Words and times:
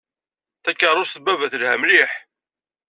Takeṛṛust 0.63 1.15
n 1.19 1.23
baba 1.25 1.51
telha 1.51 1.75
mliḥ. 1.81 2.11